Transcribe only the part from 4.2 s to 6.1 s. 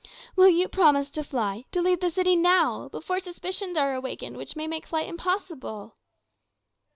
which may make flight impossible?"